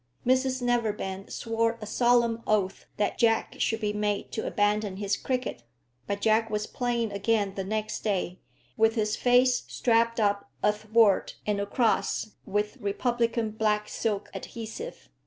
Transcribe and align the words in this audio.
Mrs 0.25 0.63
Neverbend 0.63 1.31
swore 1.31 1.77
a 1.79 1.85
solemn 1.85 2.41
oath 2.47 2.87
that 2.97 3.19
Jack 3.19 3.57
should 3.59 3.79
be 3.81 3.93
made 3.93 4.31
to 4.31 4.47
abandon 4.47 4.97
his 4.97 5.15
cricket; 5.15 5.61
but 6.07 6.21
Jack 6.21 6.49
was 6.49 6.65
playing 6.65 7.11
again 7.11 7.53
the 7.53 7.63
next 7.63 7.99
day, 8.03 8.39
with 8.75 8.95
his 8.95 9.15
face 9.15 9.61
strapped 9.67 10.19
up 10.19 10.49
athwart 10.63 11.35
and 11.45 11.61
across 11.61 12.31
with 12.47 12.77
republican 12.77 13.51
black 13.51 13.87
silk 13.87 14.31
adhesive. 14.33 15.07